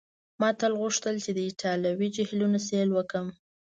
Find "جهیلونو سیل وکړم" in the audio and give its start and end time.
2.15-3.27